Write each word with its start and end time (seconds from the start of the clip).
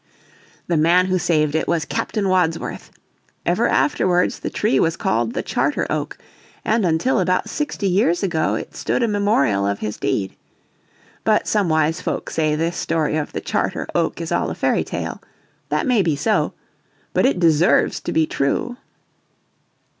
The 0.65 0.77
man 0.77 1.05
who 1.05 1.19
saved 1.19 1.53
it 1.53 1.67
was 1.67 1.85
Captain 1.85 2.27
Wadsworth. 2.27 2.89
Ever 3.45 3.67
afterwards 3.67 4.39
the 4.39 4.49
tree 4.49 4.79
was 4.79 4.97
called 4.97 5.35
the 5.35 5.43
Charter 5.43 5.85
Oak, 5.91 6.17
and 6.65 6.83
until 6.87 7.19
about 7.19 7.47
sixty 7.51 7.87
years 7.87 8.23
ago 8.23 8.55
it 8.55 8.75
stood 8.75 9.03
a 9.03 9.07
memorial 9.07 9.63
of 9.67 9.77
his 9.77 9.97
deed. 9.97 10.35
But 11.23 11.47
some 11.47 11.69
wise 11.69 12.01
folk 12.01 12.31
say 12.31 12.55
this 12.55 12.77
story 12.77 13.15
of 13.15 13.31
the 13.31 13.41
Charter 13.41 13.85
Oak 13.93 14.19
is 14.19 14.31
all 14.31 14.49
a 14.49 14.55
fairy 14.55 14.83
tale. 14.83 15.21
That 15.69 15.85
may 15.85 16.01
be 16.01 16.15
so. 16.15 16.55
But 17.13 17.27
it 17.27 17.37
deserves 17.39 17.99
to 17.99 18.11
be 18.11 18.25
true. 18.25 18.77